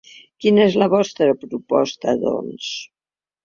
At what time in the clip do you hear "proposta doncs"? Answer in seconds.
1.43-2.75